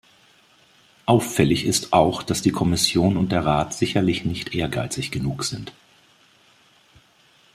Auffällig 1.05 1.63
ist 1.63 1.93
auch, 1.93 2.23
dass 2.23 2.41
die 2.41 2.49
Kommission 2.51 3.17
und 3.17 3.31
der 3.31 3.45
Rat 3.45 3.75
sicherlich 3.75 4.25
nicht 4.25 4.55
ehrgeizig 4.55 5.11
genug 5.11 5.43
sind. 5.43 5.73